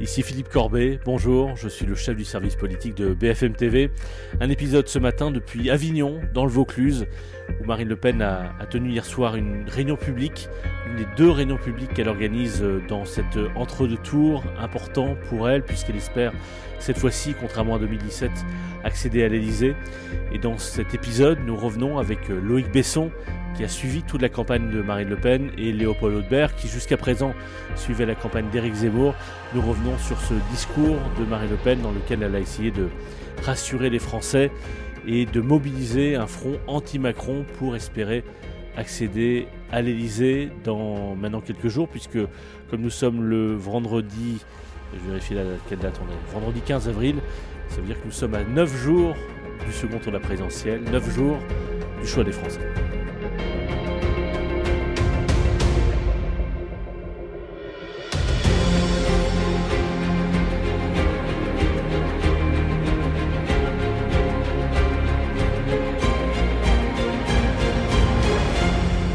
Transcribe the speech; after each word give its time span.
Ici 0.00 0.22
Philippe 0.22 0.48
Corbet, 0.48 0.98
bonjour, 1.04 1.56
je 1.56 1.68
suis 1.68 1.84
le 1.84 1.94
chef 1.94 2.16
du 2.16 2.24
service 2.24 2.56
politique 2.56 2.94
de 2.94 3.12
BFM 3.12 3.52
TV. 3.52 3.90
Un 4.40 4.48
épisode 4.48 4.88
ce 4.88 4.98
matin 4.98 5.30
depuis 5.30 5.68
Avignon, 5.68 6.22
dans 6.32 6.46
le 6.46 6.50
Vaucluse, 6.50 7.06
où 7.60 7.66
Marine 7.66 7.86
Le 7.86 7.96
Pen 7.96 8.22
a, 8.22 8.54
tenu 8.70 8.92
hier 8.92 9.04
soir 9.04 9.36
une 9.36 9.68
réunion 9.68 9.96
publique, 9.96 10.48
une 10.88 10.96
des 10.96 11.06
deux 11.18 11.28
réunions 11.30 11.58
publiques 11.58 11.92
qu'elle 11.92 12.08
organise 12.08 12.64
dans 12.88 13.04
cet 13.04 13.38
entre-deux 13.54 13.98
tours 13.98 14.42
important 14.58 15.16
pour 15.28 15.50
elle, 15.50 15.62
puisqu'elle 15.62 15.96
espère 15.96 16.32
cette 16.78 16.96
fois-ci, 16.96 17.34
contrairement 17.38 17.74
à 17.74 17.78
2017, 17.78 18.30
accéder 18.84 19.22
à 19.22 19.28
l'Elysée. 19.28 19.76
Et 20.32 20.38
dans 20.38 20.56
cet 20.56 20.94
épisode, 20.94 21.40
nous 21.44 21.56
revenons 21.56 21.98
avec 21.98 22.30
Loïc 22.30 22.72
Besson, 22.72 23.10
qui 23.54 23.64
a 23.64 23.68
suivi 23.68 24.02
toute 24.02 24.22
la 24.22 24.28
campagne 24.28 24.70
de 24.70 24.80
Marine 24.82 25.08
Le 25.08 25.16
Pen, 25.16 25.50
et 25.58 25.72
Léopold 25.72 26.16
Audebert, 26.16 26.54
qui 26.56 26.68
jusqu'à 26.68 26.96
présent 26.96 27.34
suivait 27.76 28.06
la 28.06 28.14
campagne 28.14 28.48
d'Éric 28.50 28.74
Zemmour. 28.74 29.14
Nous 29.54 29.60
revenons 29.60 29.98
sur 29.98 30.20
ce 30.20 30.34
discours 30.50 30.96
de 31.18 31.24
Marine 31.24 31.50
Le 31.50 31.56
Pen 31.56 31.80
dans 31.80 31.92
lequel 31.92 32.22
elle 32.22 32.34
a 32.34 32.40
essayé 32.40 32.70
de 32.70 32.88
rassurer 33.42 33.90
les 33.90 33.98
Français 33.98 34.50
et 35.06 35.26
de 35.26 35.40
mobiliser 35.40 36.16
un 36.16 36.26
front 36.26 36.58
anti-Macron 36.66 37.44
pour 37.58 37.74
espérer 37.76 38.24
accéder 38.76 39.46
à 39.72 39.82
l'Elysée 39.82 40.50
dans 40.64 41.14
maintenant 41.14 41.40
quelques 41.40 41.68
jours, 41.68 41.88
puisque 41.88 42.18
comme 42.70 42.80
nous 42.80 42.90
sommes 42.90 43.24
le 43.24 43.54
vendredi, 43.54 44.44
je 44.94 45.10
vérifie 45.10 45.34
la, 45.34 45.44
date 45.76 46.00
on 46.02 46.10
est, 46.10 46.32
vendredi 46.32 46.60
15 46.60 46.88
avril, 46.88 47.16
ça 47.68 47.80
veut 47.80 47.86
dire 47.86 48.00
que 48.00 48.06
nous 48.06 48.12
sommes 48.12 48.34
à 48.34 48.44
9 48.44 48.76
jours 48.76 49.14
du 49.66 49.72
second 49.72 49.98
tour 49.98 50.12
de 50.12 50.18
la 50.18 50.20
présidentielle, 50.20 50.82
9 50.90 51.14
jours 51.14 51.38
du 52.00 52.06
choix 52.06 52.24
des 52.24 52.32
Français. 52.32 52.60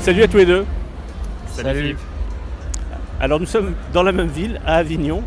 Salut 0.05 0.21
à 0.21 0.27
tous 0.27 0.37
les 0.37 0.45
deux. 0.45 0.65
Salut, 1.47 1.79
Philippe. 1.79 1.97
Alors 3.19 3.39
nous 3.39 3.47
sommes 3.47 3.73
dans 3.91 4.03
la 4.03 4.11
même 4.11 4.27
ville, 4.27 4.61
à 4.63 4.75
Avignon, 4.75 5.23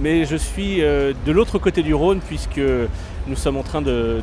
mais 0.00 0.24
je 0.24 0.36
suis 0.36 0.80
euh, 0.80 1.12
de 1.26 1.32
l'autre 1.32 1.58
côté 1.58 1.82
du 1.82 1.92
Rhône 1.92 2.20
puisque 2.26 2.62
nous 3.26 3.36
sommes 3.36 3.58
en 3.58 3.62
train 3.62 3.82
de, 3.82 4.22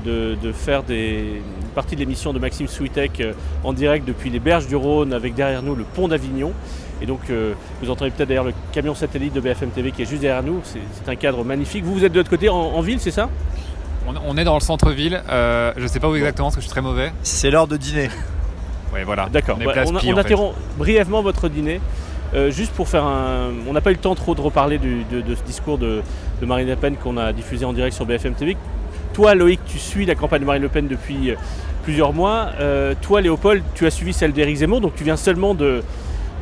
faire 0.51 0.81
des, 0.81 1.43
une 1.61 1.67
partie 1.75 1.93
de 1.93 1.99
l'émission 1.99 2.33
de 2.33 2.39
Maxime 2.39 2.67
Switek 2.67 3.21
euh, 3.21 3.33
en 3.63 3.71
direct 3.71 4.03
depuis 4.03 4.31
les 4.31 4.39
berges 4.39 4.65
du 4.65 4.75
Rhône 4.75 5.13
avec 5.13 5.35
derrière 5.35 5.61
nous 5.61 5.75
le 5.75 5.83
pont 5.83 6.07
d'Avignon. 6.07 6.53
Et 7.03 7.05
donc 7.05 7.29
euh, 7.29 7.53
vous 7.79 7.91
entendez 7.91 8.09
peut-être 8.09 8.29
d'ailleurs 8.29 8.45
le 8.45 8.53
camion 8.71 8.95
satellite 8.95 9.33
de 9.33 9.41
BFM 9.41 9.69
TV 9.69 9.91
qui 9.91 10.01
est 10.01 10.09
juste 10.09 10.21
derrière 10.23 10.41
nous. 10.41 10.61
C'est 10.63 11.07
un 11.07 11.15
cadre 11.17 11.43
magnifique. 11.43 11.83
Vous, 11.83 11.93
vous 11.93 12.03
êtes 12.03 12.13
de 12.13 12.17
l'autre 12.17 12.31
côté 12.31 12.49
en, 12.49 12.81
ville, 12.81 12.99
c'est 12.99 13.11
ça? 13.11 13.29
On, 14.07 14.37
est 14.37 14.43
dans 14.43 14.55
le 14.55 14.59
centre-ville. 14.59 15.21
je 15.29 15.83
ne 15.83 15.87
sais 15.87 15.99
pas 15.99 16.09
où 16.09 16.15
exactement 16.15 16.47
parce 16.47 16.55
que 16.55 16.61
je 16.61 16.65
suis 16.65 16.71
très 16.71 16.81
mauvais. 16.81 17.11
C'est 17.21 17.51
l'heure 17.51 17.67
de 17.67 17.77
dîner. 17.77 18.09
Oui, 18.93 18.99
voilà. 19.05 19.29
D'accord. 19.31 19.57
On, 19.59 20.17
interrompt 20.17 20.55
brièvement 20.77 21.21
votre 21.21 21.49
dîner. 21.49 21.79
Euh, 22.33 22.51
juste 22.51 22.73
pour 22.73 22.87
faire 22.87 23.05
un. 23.05 23.51
On 23.67 23.73
n'a 23.73 23.81
pas 23.81 23.89
eu 23.89 23.95
le 23.95 23.99
temps 23.99 24.15
trop 24.15 24.35
de 24.35 24.41
reparler 24.41 24.77
de, 24.77 25.35
ce 25.35 25.43
discours 25.43 25.77
de, 25.77 26.01
Marine 26.41 26.67
Le 26.67 26.75
Pen 26.75 26.95
qu'on 26.95 27.17
a 27.17 27.33
diffusé 27.33 27.65
en 27.65 27.73
direct 27.73 27.95
sur 27.95 28.05
BFM 28.05 28.33
TV. 28.33 28.55
Toi, 29.13 29.33
Loïc, 29.35 29.59
tu 29.65 29.79
suis 29.79 30.05
la 30.05 30.15
campagne 30.15 30.41
de 30.41 30.45
Marine 30.45 30.61
Le 30.61 30.69
Pen 30.69 30.87
depuis 30.87 31.31
euh, 31.31 31.35
plusieurs 31.83 32.13
mois. 32.13 32.49
Euh, 32.59 32.93
toi, 33.01 33.21
Léopold, 33.21 33.63
tu 33.73 33.85
as 33.87 33.89
suivi 33.89 34.13
celle 34.13 34.31
d'Éric 34.31 34.57
Zemmour, 34.57 34.81
donc 34.81 34.95
tu 34.95 35.03
viens 35.03 35.17
seulement 35.17 35.55
de, 35.55 35.81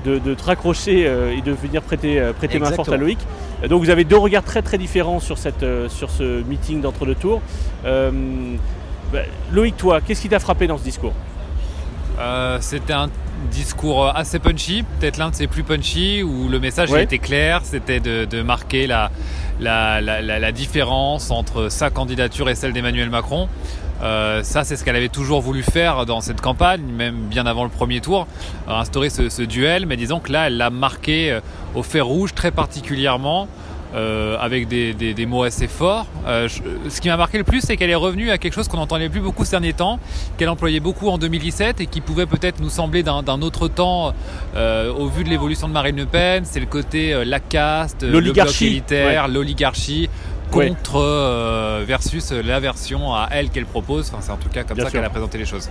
de, 0.06 0.20
te 0.34 0.44
raccrocher 0.44 1.02
et 1.02 1.42
de 1.42 1.52
venir 1.52 1.82
prêter, 1.82 2.22
prêter 2.38 2.60
main 2.60 2.72
forte 2.72 2.90
à 2.90 2.98
Loïc. 2.98 3.20
Donc 3.70 3.82
vous 3.82 3.90
avez 3.90 4.04
deux 4.04 4.18
regards 4.18 4.44
très 4.44 4.62
très 4.62 4.78
différents 4.78 5.20
sur, 5.20 5.38
cette, 5.38 5.66
sur 5.90 6.10
ce 6.10 6.44
meeting 6.44 6.82
d'entre-deux 6.82 7.16
tours. 7.16 7.42
Bah, 7.84 9.20
Loïc, 9.54 9.78
toi, 9.78 10.02
qu'est-ce 10.02 10.22
qui 10.22 10.30
t'a 10.30 10.40
frappé 10.40 10.68
dans 10.68 10.78
ce 10.78 10.84
discours? 10.84 11.14
Euh, 12.20 12.58
c'était 12.62 12.94
un 12.94 13.10
discours 13.52 14.08
assez 14.16 14.40
punchy, 14.40 14.84
peut-être 15.00 15.18
l'un 15.18 15.30
de 15.30 15.36
ses 15.36 15.48
plus 15.48 15.64
punchy, 15.64 16.24
où 16.24 16.50
le 16.50 16.60
message 16.60 16.92
était 16.94 17.20
clair, 17.20 17.62
c'était 17.64 18.00
de, 18.00 18.42
marquer 18.42 18.88
la, 18.88 19.12
la, 19.60 20.52
différence 20.52 21.32
entre 21.32 21.70
sa 21.70 21.90
candidature 21.90 22.50
et 22.50 22.56
celle 22.56 22.74
d'Emmanuel 22.74 23.10
Macron. 23.10 23.48
Euh, 24.02 24.44
ça, 24.44 24.64
c'est 24.64 24.76
ce 24.76 24.84
qu'elle 24.84 24.96
avait 24.96 25.10
toujours 25.10 25.42
voulu 25.42 25.64
faire 25.64 26.06
dans 26.06 26.22
cette 26.22 26.42
campagne, 26.42 26.82
même 26.82 27.16
bien 27.16 27.46
avant 27.46 27.64
le 27.64 27.70
premier 27.70 28.00
tour, 28.00 28.28
instaurer 28.68 29.10
ce, 29.10 29.30
ce 29.30 29.42
duel. 29.42 29.86
Mais 29.86 29.98
disons 29.98 30.20
que 30.20 30.32
là, 30.32 30.48
elle 30.48 30.58
l'a 30.58 30.70
marqué 30.70 31.32
euh, 31.32 31.40
au 31.76 31.84
fer 31.84 32.06
rouge 32.06 32.34
très 32.34 32.52
particulièrement. 32.52 33.48
Euh, 33.96 34.38
avec 34.40 34.68
des, 34.68 35.26
mots 35.26 35.44
assez 35.44 35.68
forts. 35.68 36.08
Euh, 36.28 36.50
ce 36.90 37.00
qui 37.00 37.08
m'a 37.08 37.16
marqué 37.16 37.38
le 37.38 37.46
plus, 37.46 37.62
c'est 37.62 37.78
qu'elle 37.78 37.90
est 37.90 37.96
revenue 37.96 38.32
à 38.32 38.38
quelque 38.38 38.54
chose 38.54 38.68
qu'on 38.68 38.78
n'entendait 38.78 39.08
plus 39.08 39.22
beaucoup 39.22 39.46
ces 39.46 39.52
derniers 39.52 39.72
temps, 39.72 39.98
qu'elle 40.38 40.50
employait 40.50 40.82
beaucoup 40.82 41.08
en 41.08 41.18
2017 41.18 41.80
et 41.80 41.86
qui 41.86 42.02
pouvait 42.02 42.26
peut-être 42.26 42.60
nous 42.60 42.70
sembler 42.70 43.02
d'un 43.02 43.42
autre 43.42 43.70
temps 43.70 44.14
euh, 44.56 44.92
au 44.94 45.08
vu 45.08 45.24
de 45.24 45.30
l'évolution 45.30 45.70
de 45.70 45.74
Marine 45.74 45.96
Le 45.96 46.06
Pen. 46.06 46.44
C'est 46.44 46.60
le 46.60 46.66
côté 46.66 47.24
la 47.24 47.40
caste, 47.40 48.04
bloc 48.06 48.62
élitaire, 48.62 49.30
l'oligarchie 49.30 50.10
contre 50.52 51.84
versus 51.86 52.32
la 52.32 52.60
version 52.60 53.14
à 53.14 53.30
elle 53.32 53.50
qu'elle 53.50 53.66
propose. 53.66 54.10
Enfin, 54.12 54.20
c'est 54.22 54.32
en 54.32 54.38
tout 54.38 54.50
cas 54.50 54.64
comme 54.64 54.78
ça 54.78 54.92
qu'elle 54.92 55.06
a 55.06 55.10
présenté 55.10 55.38
les 55.38 55.46
choses. 55.46 55.70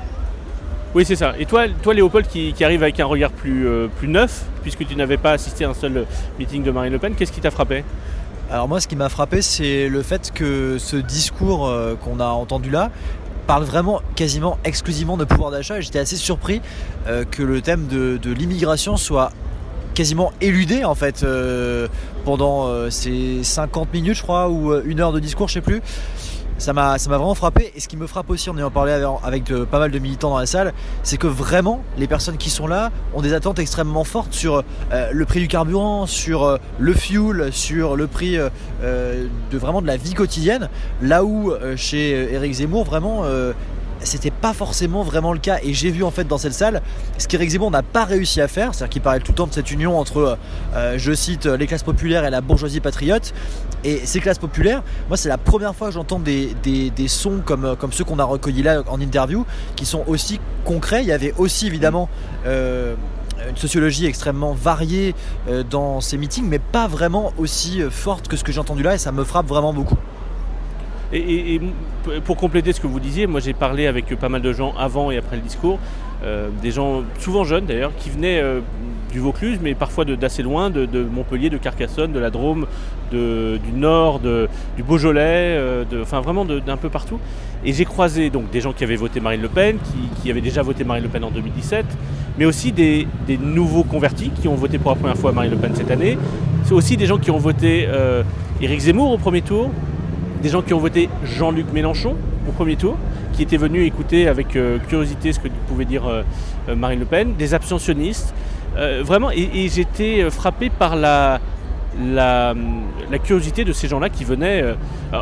Oui, 0.97 1.05
c'est 1.05 1.17
ça. 1.17 1.35
Et 1.39 1.45
toi, 1.45 1.67
toi 1.83 1.93
Léopold, 1.93 2.27
qui, 2.27 2.55
arrive 2.65 2.83
avec 2.83 2.99
un 3.01 3.05
regard 3.05 3.31
plus, 3.31 3.69
euh, 3.69 3.87
plus 3.99 4.09
neuf, 4.09 4.47
puisque 4.63 4.87
tu 4.87 4.97
n'avais 4.97 5.19
pas 5.19 5.33
assisté 5.33 5.67
à 5.67 5.69
un 5.69 5.75
seul 5.75 6.07
meeting 6.39 6.63
de 6.63 6.71
Marine 6.71 6.91
Le 6.91 6.99
Pen, 6.99 7.15
qu'est-ce 7.15 7.33
qui 7.33 7.43
t'a 7.43 7.51
frappé? 7.51 7.85
Alors 8.51 8.67
moi, 8.67 8.81
ce 8.81 8.89
qui 8.89 8.97
m'a 8.97 9.11
frappé, 9.11 9.43
c'est 9.43 9.91
le 9.91 10.01
fait 10.01 10.33
que 10.33 10.79
ce 10.79 10.97
discours 10.97 11.67
euh, 11.67 11.97
qu'on 11.97 12.19
a 12.19 12.29
entendu 12.29 12.71
là 12.71 12.91
parle 13.47 13.65
vraiment 13.65 14.01
quasiment 14.15 14.57
exclusivement 14.65 15.19
de 15.19 15.27
pouvoir 15.27 15.51
d'achat. 15.51 15.83
J'étais 15.83 15.99
assez 15.99 16.17
surpris 16.17 16.63
euh, 17.09 17.27
que 17.31 17.43
le 17.43 17.61
thème 17.61 17.89
de, 17.89 18.33
l'immigration 18.33 18.97
soit 18.97 19.33
quasiment 19.93 20.33
éludé 20.41 20.87
en 20.87 20.95
fait 20.95 21.27
pendant 22.25 22.91
ces 22.91 23.43
50 23.43 23.93
minutes 23.95 24.17
je 24.17 24.23
crois 24.23 24.51
ou 24.51 24.75
une 24.85 25.01
heure 25.01 25.13
de 25.13 25.21
discours 25.21 25.49
je 25.49 25.55
sais 25.55 25.61
plus 25.63 25.81
ça 26.59 26.73
m'a 26.73 26.97
vraiment 26.97 27.35
frappé. 27.35 27.73
Et 27.75 27.81
ce 27.81 27.89
qui 27.89 27.97
me 27.97 28.07
frappe 28.07 28.31
aussi 28.31 28.51
en 28.51 28.57
ayant 28.57 28.71
parlé 28.71 28.93
avec, 29.23 29.53
pas 29.71 29.79
mal 29.79 29.91
de 29.91 29.99
militants 29.99 30.31
dans 30.31 30.39
la 30.39 30.47
salle 30.47 30.73
c'est 31.03 31.17
que 31.17 31.27
vraiment 31.27 31.83
les 31.99 32.07
personnes 32.07 32.37
qui 32.37 32.51
sont 32.51 32.67
là 32.67 32.91
ont 33.15 33.23
des 33.23 33.33
attentes 33.33 33.59
extrêmement 33.59 34.05
fortes 34.05 34.33
sur 34.33 34.63
euh, 34.93 35.11
le 35.13 35.25
prix 35.25 35.41
du 35.41 35.49
carburant 35.49 36.07
sur 36.07 36.45
euh, 36.45 36.59
le 36.79 36.95
fuel 36.95 37.53
sur 37.53 37.97
le 37.97 38.07
prix 38.07 38.37
euh, 38.39 39.27
de 39.51 39.59
vraiment 39.59 39.83
de 39.83 39.87
la 39.87 39.97
vie 39.97 40.15
quotidienne. 40.15 40.69
Là 41.03 41.25
où 41.25 41.53
chez 41.77 42.33
Eric 42.33 42.53
Zemmour 42.53 42.85
vraiment 42.85 43.25
c'était 44.01 44.31
pas 44.31 44.53
forcément 44.53 45.03
vraiment 45.03 45.33
le 45.33 45.39
cas 45.39 45.59
et 45.63 45.75
j'ai 45.75 45.91
vu 45.91 46.03
en 46.05 46.11
fait 46.11 46.25
dans 46.25 46.39
cette 46.39 46.53
salle 46.53 46.83
ce 47.19 47.27
qu'Éric 47.29 47.51
Zemmour 47.51 47.71
n'a 47.71 47.83
pas 47.83 48.05
réussi 48.05 48.41
à 48.41 48.49
faire, 48.49 48.75
c'est-à-dire 48.75 48.93
qu'il 48.93 49.03
parlait 49.03 49.21
tout 49.21 49.33
le 49.33 49.37
temps 49.37 49.47
de 49.47 49.53
cette 49.53 49.71
union 49.71 49.99
entre, 49.99 50.39
euh, 50.75 50.95
je 50.99 51.13
cite, 51.13 51.47
les 51.47 51.67
classes 51.67 51.83
populaires 51.83 52.25
et 52.25 52.31
la 52.31 52.41
bourgeoisie 52.41 52.81
patriote. 52.81 53.33
Et 53.85 54.05
ces 54.05 54.21
classes 54.21 54.39
populaires, 54.39 54.83
moi 55.09 55.17
c'est 55.17 55.29
la 55.29 55.39
première 55.39 55.75
fois 55.75 55.89
que 55.89 55.95
j'entends 55.95 56.19
des, 56.19 56.55
sons 57.09 57.41
comme, 57.45 57.77
ceux 57.93 58.05
qu'on 58.05 58.19
a 58.19 58.25
recueillis 58.25 58.63
là 58.63 58.83
en 58.89 59.01
interview 59.01 59.45
qui 59.77 59.87
sont 59.87 60.05
aussi 60.07 60.41
concrets. 60.65 61.03
Il 61.03 61.09
y 61.09 61.13
avait 61.13 61.35
aussi 61.39 61.67
évidemment 61.67 62.09
euh, 62.47 62.95
une 63.49 63.57
sociologie 63.57 64.07
extrêmement 64.07 64.53
variée 64.53 65.15
euh, 65.49 65.63
dans 65.63 66.01
ces 66.01 66.19
meetings, 66.19 66.49
mais 66.49 66.59
pas 66.59 66.87
vraiment 66.89 67.33
aussi 67.39 67.81
forte 67.91 68.29
que 68.29 68.37
ce 68.37 68.45
que 68.45 68.53
j'ai 68.53 68.61
entendu 68.61 68.83
là 68.83 68.95
et 68.95 68.99
ça 68.99 69.13
me 69.13 69.25
frappe 69.25 69.47
vraiment 69.47 69.73
beaucoup. 69.73 69.97
Et, 71.13 71.61
pour 72.25 72.37
compléter 72.37 72.73
ce 72.73 72.81
que 72.81 72.87
vous 72.87 73.01
disiez, 73.01 73.27
moi 73.27 73.41
j'ai 73.41 73.53
parlé 73.53 73.87
avec 73.87 74.15
pas 74.17 74.29
mal 74.29 74.43
de 74.43 74.53
gens 74.53 74.75
avant 74.79 75.11
et 75.11 75.17
après 75.17 75.37
le 75.37 75.43
discours, 75.43 75.79
euh, 76.25 76.49
des 76.63 76.71
gens 76.71 77.03
souvent 77.19 77.45
jeunes 77.45 77.67
d'ailleurs, 77.67 77.93
qui 77.97 78.11
venaient 78.11 78.41
euh, 78.41 78.61
du 79.13 79.21
Vaucluse, 79.21 79.59
mais 79.63 79.75
parfois 79.75 80.05
d'assez 80.05 80.43
loin, 80.43 80.71
de, 80.71 80.87
Montpellier, 81.05 81.51
de 81.51 81.59
Carcassonne, 81.59 82.13
de 82.13 82.19
la 82.19 82.31
Drôme, 82.31 82.67
du 83.13 83.73
Nord, 83.75 84.21
du 84.21 84.83
Beaujolais, 84.83 85.57
euh, 85.59 85.85
enfin 86.03 86.21
vraiment 86.21 86.45
d'un 86.45 86.77
peu 86.77 86.89
partout. 86.89 87.19
Et 87.65 87.73
j'ai 87.73 87.85
croisé 87.85 88.31
donc 88.31 88.51
des 88.51 88.61
gens 88.61 88.73
qui 88.73 88.85
avaient 88.85 88.97
voté 88.97 89.21
Marine 89.21 89.43
Le 89.43 89.49
Pen, 89.49 89.79
qui, 90.23 90.31
avaient 90.31 90.41
déjà 90.41 90.63
voté 90.63 90.85
Marine 90.85 91.05
Le 91.05 91.09
Pen 91.11 91.25
en 91.25 91.31
2017, 91.31 91.85
mais 92.39 92.45
aussi 92.45 92.73
des, 92.73 93.07
nouveaux 93.41 93.85
convertis 93.85 94.31
qui 94.31 94.49
ont 94.49 94.55
voté 94.55 94.79
pour 94.79 94.91
la 94.93 94.97
première 94.97 95.17
fois 95.17 95.33
Marine 95.33 95.53
Le 95.53 95.59
Pen 95.59 95.73
cette 95.75 95.91
année. 95.91 96.19
C'est 96.65 96.75
aussi 96.75 96.97
des 96.97 97.07
gens 97.07 97.19
qui 97.19 97.31
ont 97.31 97.39
voté 97.39 97.89
Éric 98.61 98.81
Zemmour 98.81 99.13
au 99.13 99.19
premier 99.19 99.43
tour, 99.43 99.71
des 100.47 100.53
gens 100.53 100.63
qui 100.63 100.75
ont 100.75 100.79
voté 100.79 101.09
Jean-Luc 101.25 101.73
Mélenchon 101.73 102.15
au 102.49 102.53
premier 102.53 102.77
tour, 102.77 102.97
qui 103.33 103.43
étaient 103.43 103.57
venus 103.57 103.85
écouter 103.85 104.29
avec 104.29 104.55
euh, 104.55 104.79
curiosité 104.79 105.33
ce 105.33 105.41
que 105.41 105.49
pouvait 105.67 105.85
dire 105.85 106.07
euh, 106.07 106.23
euh, 106.69 106.77
Marine 106.77 107.01
Le 107.01 107.05
Pen, 107.05 107.35
des 107.35 107.53
abstentionnistes. 107.53 108.33
vraiment, 109.03 109.33
et, 109.33 109.69
j'étais 109.69 110.31
frappé 110.31 110.71
par 110.71 110.95
la, 110.95 111.41
curiosité 113.25 113.65
de 113.65 113.73
ces 113.73 113.89
gens-là 113.89 114.09
qui 114.09 114.23
venaient. 114.23 114.63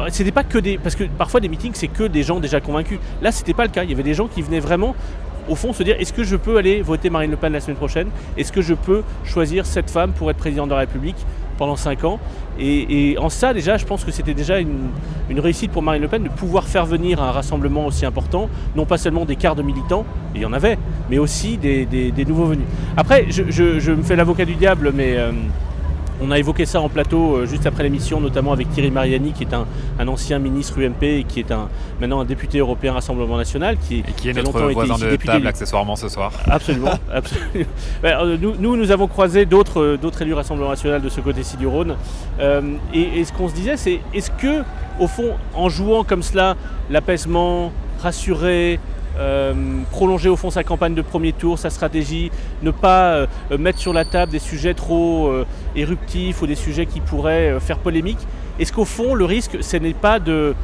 c'était 0.09 0.31
pas 0.31 0.45
que 0.45 0.59
des. 0.59 0.77
Parce 0.77 0.95
que 0.95 1.05
parfois 1.05 1.41
des 1.41 1.49
meetings, 1.49 1.73
c'est 1.75 1.89
que 1.89 2.05
des 2.05 2.23
gens 2.23 2.39
déjà 2.39 2.61
convaincus. 2.61 2.99
Là, 3.23 3.33
c'était 3.33 3.55
pas 3.55 3.65
le 3.65 3.71
cas. 3.71 3.85
Il 3.85 3.91
y 3.91 3.95
avait 3.95 4.03
des 4.03 4.13
gens 4.21 4.29
qui 4.29 4.43
venaient 4.43 4.61
vraiment, 4.61 4.95
au 5.49 5.55
fond, 5.55 5.73
se 5.73 5.83
dire 5.83 5.97
est-ce 5.99 6.13
que 6.13 6.25
je 6.25 6.37
peux 6.37 6.59
aller 6.59 6.83
voter 6.83 7.09
Marine 7.09 7.31
Le 7.31 7.39
Pen 7.39 7.55
la 7.55 7.61
semaine 7.61 7.79
prochaine? 7.79 8.09
Est-ce 8.37 8.53
que 8.53 8.61
je 8.61 8.75
peux 8.75 9.03
choisir 9.25 9.65
cette 9.65 9.89
femme 9.89 10.13
pour 10.13 10.31
être 10.31 10.37
présidente 10.37 10.69
de 10.69 10.75
la 10.75 10.81
République? 10.81 11.25
Pendant 11.57 11.77
5 11.77 12.05
ans. 12.05 12.19
Et, 12.59 13.17
en 13.19 13.29
ça, 13.29 13.53
déjà, 13.53 13.77
je 13.77 13.85
pense 13.85 14.05
que 14.05 14.13
c'était 14.13 14.35
déjà 14.35 14.59
une, 14.61 14.91
réussite 15.41 15.73
pour 15.73 15.83
Marine 15.83 16.03
Le 16.03 16.09
Pen 16.09 16.23
de 16.23 16.29
pouvoir 16.29 16.65
faire 16.65 16.87
venir 16.87 17.23
un 17.23 17.33
rassemblement 17.33 17.87
aussi 17.87 18.07
important, 18.07 18.49
non 18.77 18.85
pas 18.85 18.99
seulement 18.99 19.25
des 19.25 19.37
quarts 19.37 19.57
de 19.57 19.63
militants, 19.63 20.05
il 20.35 20.43
y 20.43 20.47
en 20.47 20.53
avait, 20.53 20.79
mais 21.11 21.19
aussi 21.19 21.57
des, 21.57 22.13
nouveaux 22.27 22.47
venus. 22.47 22.67
Après, 22.97 23.27
je, 23.29 23.93
me 23.93 24.03
fais 24.03 24.17
l'avocat 24.17 24.45
du 24.45 24.55
diable, 24.55 24.93
mais 24.95 25.17
euh, 25.17 25.33
on 26.21 26.31
a 26.31 26.39
évoqué 26.39 26.67
ça 26.67 26.81
en 26.81 26.89
plateau 26.89 27.37
euh, 27.37 27.47
juste 27.47 27.67
après 27.67 27.83
l'émission, 27.83 28.21
notamment 28.21 28.53
avec 28.53 28.71
Thierry 28.71 28.91
Mariani, 28.91 29.33
qui 29.33 29.45
est 29.45 29.55
un, 29.55 29.67
ancien 30.09 30.39
ministre 30.39 30.81
UMP 30.81 31.03
et 31.03 31.25
qui 31.25 31.41
est 31.41 31.51
un, 31.51 31.69
maintenant 32.01 32.21
un 32.21 32.25
député 32.25 32.59
européen 32.59 32.93
Rassemblement 32.93 33.37
National. 33.37 33.77
Qui, 33.79 34.01
et 34.01 34.13
qui 34.17 34.29
est 34.29 34.33
notre 34.33 34.73
voisin 34.73 34.97
de 34.97 35.17
table 35.17 35.47
accessoirement 35.47 35.97
ce 35.97 36.09
soir. 36.09 36.33
Absolument. 36.47 36.93
absolument. 37.13 37.67
Euh, 38.05 38.37
nous, 38.41 38.77
nous 38.77 38.91
avons 38.91 39.09
croisé 39.09 39.47
d'autres, 39.47 39.81
euh, 39.81 39.97
d'autres 39.97 40.23
élus 40.23 40.35
Rassemblement 40.35 40.71
National 40.71 41.03
de 41.03 41.09
ce 41.09 41.21
côté-ci 41.21 41.57
du 41.57 41.67
Rhône. 41.67 41.97
et, 42.93 43.25
ce 43.25 43.33
qu'on 43.33 43.49
se 43.49 43.55
disait, 43.55 43.77
c'est 43.77 44.01
est-ce 44.13 44.31
que, 44.31 44.63
au 45.01 45.07
fond, 45.07 45.33
en 45.55 45.69
jouant 45.69 46.05
comme 46.05 46.23
cela, 46.23 46.57
l'apaisement, 46.91 47.73
rassurer, 48.03 48.79
euh, 49.19 49.55
prolonger 49.91 50.29
au 50.29 50.37
fond 50.37 50.51
sa 50.51 50.65
campagne 50.65 50.95
de 50.95 51.03
premier 51.03 51.33
tour, 51.33 51.59
sa 51.59 51.71
stratégie, 51.71 52.31
ne 52.63 52.71
pas 52.71 53.15
euh, 53.15 53.27
mettre 53.59 53.79
sur 53.79 53.93
la 53.93 54.05
table 54.05 54.33
des 54.33 54.39
sujets 54.39 54.75
trop 54.75 55.29
euh, 55.29 55.47
éruptifs 55.77 56.43
ou 56.43 56.47
des 56.47 56.57
sujets 56.57 56.87
qui 56.87 57.01
pourraient 57.01 57.59
faire 57.61 57.79
polémique. 57.79 58.19
Est-ce 58.59 58.73
qu'au 58.73 58.85
fond, 58.85 59.15
le 59.15 59.25
risque, 59.25 59.59
ce 59.61 59.77
n'est 59.77 59.95
pas 59.95 60.19
de... 60.19 60.55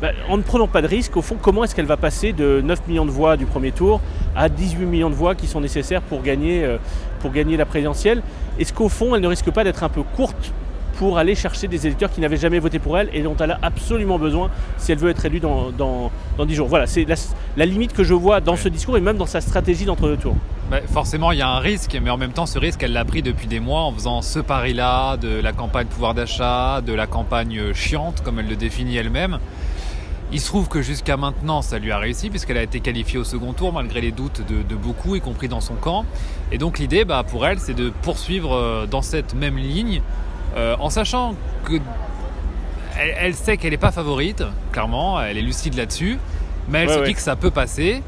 Bah, 0.00 0.10
en 0.28 0.36
ne 0.36 0.42
prenant 0.42 0.68
pas 0.68 0.80
de 0.80 0.86
risque, 0.86 1.16
au 1.16 1.22
fond, 1.22 1.36
comment 1.40 1.64
est-ce 1.64 1.74
qu'elle 1.74 1.86
va 1.86 1.96
passer 1.96 2.32
de 2.32 2.60
9 2.64 2.86
millions 2.86 3.04
de 3.04 3.10
voix 3.10 3.36
du 3.36 3.46
premier 3.46 3.72
tour 3.72 4.00
à 4.36 4.48
18 4.48 4.86
millions 4.86 5.10
de 5.10 5.14
voix 5.14 5.34
qui 5.34 5.48
sont 5.48 5.60
nécessaires 5.60 6.02
pour 6.02 6.22
gagner, 6.22 6.76
pour 7.18 7.32
gagner 7.32 7.56
la 7.56 7.66
présidentielle? 7.66 8.22
Est-ce 8.60 8.72
qu'au 8.72 8.88
fond, 8.88 9.16
elle 9.16 9.22
ne 9.22 9.26
risque 9.26 9.50
pas 9.50 9.64
d'être 9.64 9.82
un 9.82 9.88
peu 9.88 10.04
courte 10.04 10.52
pour 10.98 11.16
aller 11.16 11.36
chercher 11.36 11.68
des 11.68 11.86
électeurs 11.86 12.10
qui 12.10 12.20
n'avaient 12.20 12.36
jamais 12.36 12.58
voté 12.58 12.80
pour 12.80 12.98
elle 12.98 13.08
et 13.12 13.22
dont 13.22 13.36
elle 13.38 13.52
a 13.52 13.58
absolument 13.62 14.18
besoin 14.18 14.50
si 14.78 14.90
elle 14.90 14.98
veut 14.98 15.10
être 15.10 15.24
élue 15.24 15.38
dans, 15.38 15.70
dans, 15.70 16.10
10 16.44 16.54
jours. 16.56 16.66
Voilà, 16.66 16.88
c'est 16.88 17.06
la, 17.56 17.66
limite 17.66 17.92
que 17.92 18.02
je 18.02 18.14
vois 18.14 18.40
dans 18.40 18.56
ce 18.56 18.68
discours 18.68 18.96
et 18.96 19.00
même 19.00 19.16
dans 19.16 19.26
sa 19.26 19.40
stratégie 19.40 19.84
d'entre-deux 19.84 20.16
tours. 20.16 20.36
Bah, 20.72 20.80
forcément, 20.92 21.30
il 21.30 21.38
y 21.38 21.42
a 21.42 21.48
un 21.48 21.60
risque, 21.60 21.96
mais 22.02 22.10
en 22.10 22.16
même 22.16 22.32
temps, 22.32 22.46
ce 22.46 22.58
risque, 22.58 22.82
elle 22.82 22.92
l'a 22.92 23.04
pris 23.04 23.22
depuis 23.22 23.46
des 23.46 23.60
mois 23.60 23.82
en 23.82 23.92
faisant 23.92 24.22
ce 24.22 24.40
pari-là 24.40 25.16
de 25.16 25.40
la 25.40 25.52
campagne 25.52 25.86
pouvoir 25.86 26.14
d'achat, 26.14 26.80
de 26.80 26.92
la 26.92 27.06
campagne 27.06 27.72
chiante, 27.74 28.22
comme 28.24 28.40
elle 28.40 28.48
le 28.48 28.56
définit 28.56 28.96
elle-même. 28.96 29.38
Il 30.32 30.40
se 30.40 30.46
trouve 30.46 30.68
que 30.68 30.82
jusqu'à 30.82 31.16
maintenant, 31.16 31.62
ça 31.62 31.78
lui 31.78 31.92
a 31.92 31.98
réussi 31.98 32.28
puisqu'elle 32.28 32.58
a 32.58 32.62
été 32.62 32.80
qualifiée 32.80 33.18
au 33.18 33.24
second 33.24 33.54
tour 33.54 33.72
malgré 33.72 34.00
les 34.02 34.10
doutes 34.10 34.42
de, 34.46 34.74
beaucoup, 34.74 35.14
y 35.14 35.20
compris 35.20 35.48
dans 35.48 35.62
son 35.62 35.74
camp. 35.74 36.04
Et 36.50 36.58
donc 36.58 36.80
l'idée, 36.80 37.04
bah, 37.04 37.22
pour 37.26 37.46
elle, 37.46 37.60
c'est 37.60 37.72
de 37.72 37.90
poursuivre 38.02 38.52
euh, 38.52 38.86
dans 38.86 39.00
cette 39.00 39.34
même 39.34 39.56
ligne 39.56 40.02
euh, 40.56 40.76
en 40.78 40.90
sachant 40.90 41.34
que 41.64 41.74
elle, 42.98 43.34
sait 43.34 43.56
qu'elle 43.56 43.70
n'est 43.70 43.76
pas 43.76 43.92
favorite, 43.92 44.42
clairement, 44.72 45.22
elle 45.22 45.38
est 45.38 45.42
lucide 45.42 45.74
là-dessus, 45.74 46.18
mais 46.68 46.80
elle 46.80 46.90
se 46.90 47.04
dit 47.04 47.14
que 47.14 47.20
ça 47.20 47.36
peut 47.36 47.52
passer 47.52 48.02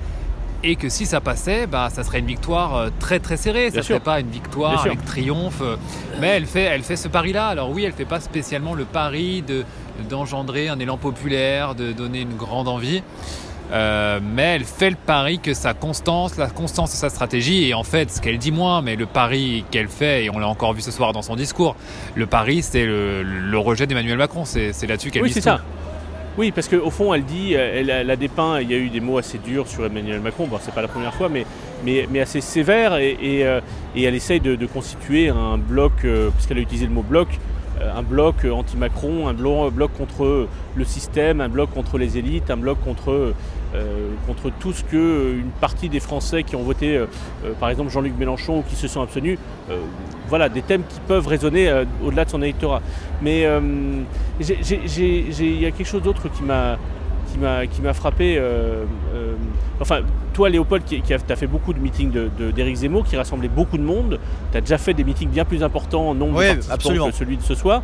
et 0.63 0.77
que 0.77 0.89
si 0.89 1.07
ça 1.07 1.21
passait, 1.21 1.67
bah, 1.67 1.89
ça 1.91 2.03
serait 2.03 2.19
une 2.19 2.27
victoire 2.27 2.77
euh, 2.77 2.89
très 2.99 3.19
très 3.19 3.37
serrée. 3.37 3.71
ça 3.71 3.79
ne 3.79 3.83
serait 3.83 4.01
pas 4.01 4.21
une 4.21 4.31
victoire 4.31 4.85
avec 4.85 5.05
triomphe. 5.05 5.63
Mais 6.21 6.29
elle 6.29 6.47
fait, 6.47 6.65
elle 6.65 6.83
fait 6.83 6.97
ce 6.97 7.09
pari-là. 7.09 7.47
Alors 7.47 7.71
oui, 7.71 7.85
elle 7.85 7.93
fait 7.93 8.05
pas 8.05 8.21
spécialement 8.21 8.75
le 8.75 8.85
pari 8.85 9.43
de 9.43 9.65
d'engendrer 10.09 10.69
un 10.69 10.79
élan 10.79 10.97
populaire, 10.97 11.75
de 11.75 11.93
donner 11.93 12.23
une 12.23 12.37
grande 12.37 12.69
envie. 12.69 13.03
Euh, 13.73 14.21
mais 14.23 14.57
elle 14.57 14.65
fait 14.65 14.91
le 14.91 14.97
pari 14.97 15.39
que 15.39 15.55
sa 15.55 15.75
constance, 15.75 16.37
la 16.37 16.49
constance 16.49 16.91
de 16.91 16.97
sa 16.97 17.09
stratégie, 17.09 17.69
et 17.69 17.75
en 17.75 17.85
fait, 17.85 18.11
ce 18.11 18.21
qu'elle 18.21 18.39
dit 18.39 18.53
moins, 18.53 18.83
mais 18.83 18.97
le 18.97 19.07
pari 19.07 19.65
qu'elle 19.71 19.89
fait, 19.89 20.25
et 20.25 20.31
on 20.31 20.39
l'a 20.39 20.49
encore 20.49 20.73
vu 20.73 20.81
ce 20.81 20.91
soir 20.91 21.13
dans 21.13 21.23
son 21.23 21.37
discours, 21.37 21.77
le 22.15 22.27
pari, 22.27 22.63
c'est 22.63 22.85
le, 22.85 23.59
rejet 23.59 23.87
d'Emmanuel 23.87 24.17
Macron. 24.17 24.45
C'est 24.45 24.87
là-dessus 24.87 25.11
qu'elle 25.11 25.23
oui, 25.23 25.31
c'est 25.31 25.41
ça. 25.41 25.61
Oui, 26.39 26.53
parce 26.53 26.69
qu'au 26.69 26.91
fond, 26.91 27.13
elle 27.13 27.25
dit, 27.25 27.55
elle, 27.55 27.91
a 27.91 28.17
dépeint, 28.17 28.61
il 28.61 28.71
y 28.71 28.75
a 28.75 28.77
eu 28.79 28.89
des 28.89 29.01
mots 29.01 29.19
assez 29.19 29.39
durs 29.39 29.67
sur 29.67 29.85
Emmanuel 29.85 30.21
Macron, 30.21 30.47
bon, 30.47 30.59
c'est 30.61 30.75
pas 30.75 30.81
la 30.81 30.89
première 30.89 31.13
fois, 31.13 31.29
mais, 31.29 31.45
mais, 31.85 32.07
mais 32.11 32.21
assez 32.21 32.41
sévères, 32.41 32.97
et, 32.97 33.17
et, 33.21 33.45
euh, 33.45 33.61
elle 33.97 34.15
essaye 34.15 34.41
de, 34.41 34.67
constituer 34.67 35.29
un 35.29 35.59
bloc, 35.59 35.93
euh, 36.05 36.31
puisqu'elle 36.31 36.59
a 36.59 36.61
utilisé 36.61 36.87
le 36.87 36.93
mot 36.93 37.03
bloc, 37.03 37.29
un 37.83 38.03
bloc 38.03 38.45
anti-Macron, 38.45 39.29
un 39.29 39.35
bloc 39.35 39.91
contre 39.97 40.49
le 40.75 40.85
système, 40.85 41.41
un 41.41 41.49
bloc 41.49 41.71
contre 41.71 41.99
les 41.99 42.19
élites, 42.19 42.51
un 42.51 42.57
bloc 42.57 42.79
contre 42.85 43.35
euh, 43.75 44.11
tout 44.59 44.73
ce 44.73 44.83
que 44.83 44.97
euh, 44.97 45.41
une 45.41 45.51
partie 45.51 45.89
des 45.89 46.01
Français 46.01 46.43
qui 46.43 46.57
ont 46.57 46.63
voté, 46.63 46.97
euh, 46.97 47.07
par 47.61 47.69
exemple 47.69 47.91
Jean-Luc 47.91 48.15
Mélenchon 48.19 48.59
ou 48.59 48.63
qui 48.63 48.75
se 48.75 48.89
sont 48.89 49.01
abstenus, 49.01 49.39
voilà, 50.29 50.49
des 50.49 50.63
thèmes 50.63 50.83
qui 50.89 50.99
peuvent 51.07 51.27
résonner 51.27 51.73
au-delà 52.05 52.25
de 52.25 52.31
son 52.31 52.43
électorat. 52.43 52.83
Mais 53.23 53.47
il 54.41 55.61
y 55.61 55.67
a 55.67 55.71
quelque 55.71 55.85
chose 55.85 56.03
d'autre 56.03 56.29
qui 56.29 56.43
m'a 56.43 57.95
frappé. 57.95 58.41
Enfin, 59.81 60.01
toi, 60.35 60.49
Léopold, 60.49 60.85
qui, 60.85 61.01
qui 61.01 61.13
as 61.13 61.19
fait 61.19 61.47
beaucoup 61.47 61.73
de 61.73 61.79
meetings 61.79 62.11
d'Éric 62.55 62.75
de, 62.75 62.81
Zemmour, 62.81 63.05
qui 63.05 63.17
rassemblait 63.17 63.49
beaucoup 63.49 63.79
de 63.79 63.83
monde, 63.83 64.19
tu 64.53 64.59
as 64.59 64.61
déjà 64.61 64.79
fait 64.79 64.95
des 64.95 65.05
meetings 65.05 65.31
bien 65.31 65.45
plus 65.45 65.63
importants 65.63 66.11
en 66.11 66.15
nombre 66.15 66.41
de 66.41 66.67
participants 66.67 67.07
que 67.07 67.15
celui 67.15 67.37
de 67.37 67.43
ce 67.43 67.55
soir. 67.55 67.83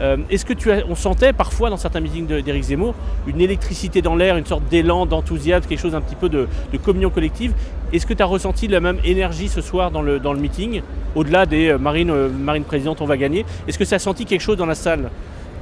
Euh, 0.00 0.18
est-ce 0.28 0.44
que 0.44 0.52
tu 0.52 0.70
as, 0.70 0.84
on 0.88 0.94
sentait 0.94 1.32
parfois 1.32 1.70
dans 1.70 1.78
certains 1.78 2.00
meetings 2.00 2.26
d'Éric 2.42 2.64
Zemmour 2.64 2.94
une 3.26 3.40
électricité 3.40 4.02
dans 4.02 4.14
l'air, 4.14 4.36
une 4.36 4.44
sorte 4.44 4.64
d'élan, 4.68 5.06
d'enthousiasme, 5.06 5.66
quelque 5.66 5.80
chose 5.80 5.94
un 5.94 6.02
petit 6.02 6.16
peu 6.16 6.28
de, 6.28 6.48
communion 6.84 7.10
collective? 7.10 7.54
Est-ce 7.92 8.06
que 8.06 8.12
tu 8.12 8.22
as 8.22 8.26
ressenti 8.26 8.68
la 8.68 8.80
même 8.80 8.98
énergie 9.04 9.48
ce 9.48 9.60
soir 9.60 9.90
dans 9.90 10.02
le, 10.02 10.18
dans 10.18 10.32
le 10.32 10.40
meeting 10.40 10.82
Au-delà 11.14 11.46
des 11.46 11.68
euh, 11.68 11.78
marines, 11.78 12.10
euh, 12.10 12.28
marine 12.28 12.64
présidente, 12.64 13.00
on 13.00 13.06
va 13.06 13.16
gagner? 13.16 13.46
Est-ce 13.66 13.78
que 13.78 13.84
ça 13.84 13.96
a 13.96 13.98
senti 13.98 14.26
quelque 14.26 14.42
chose 14.42 14.56
dans 14.56 14.66
la 14.66 14.74
salle? 14.74 15.10